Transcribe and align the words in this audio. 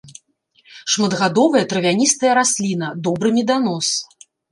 Шматгадовая 0.93 1.61
травяністая 1.73 2.31
расліна, 2.39 2.87
добры 3.09 3.27
меданос. 3.37 3.93